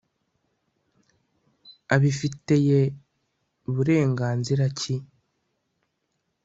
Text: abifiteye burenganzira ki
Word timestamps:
abifiteye 1.95 2.79
burenganzira 3.73 4.65
ki 4.79 4.93